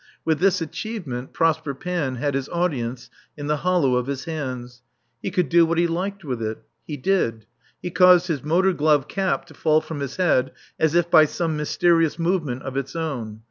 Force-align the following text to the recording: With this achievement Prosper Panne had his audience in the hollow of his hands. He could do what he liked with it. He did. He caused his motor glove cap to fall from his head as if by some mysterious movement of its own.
With 0.25 0.39
this 0.39 0.61
achievement 0.61 1.31
Prosper 1.31 1.75
Panne 1.75 2.15
had 2.15 2.33
his 2.33 2.49
audience 2.49 3.07
in 3.37 3.45
the 3.45 3.57
hollow 3.57 3.93
of 3.97 4.07
his 4.07 4.25
hands. 4.25 4.81
He 5.21 5.29
could 5.29 5.47
do 5.47 5.63
what 5.63 5.77
he 5.77 5.85
liked 5.85 6.23
with 6.23 6.41
it. 6.41 6.63
He 6.87 6.97
did. 6.97 7.45
He 7.83 7.91
caused 7.91 8.25
his 8.25 8.43
motor 8.43 8.73
glove 8.73 9.07
cap 9.07 9.45
to 9.45 9.53
fall 9.53 9.79
from 9.79 9.99
his 9.99 10.15
head 10.15 10.53
as 10.79 10.95
if 10.95 11.11
by 11.11 11.25
some 11.25 11.55
mysterious 11.55 12.17
movement 12.17 12.63
of 12.63 12.77
its 12.77 12.95
own. 12.95 13.39